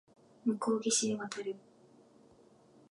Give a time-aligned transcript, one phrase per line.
[0.45, 1.55] 向こう岸へ渡る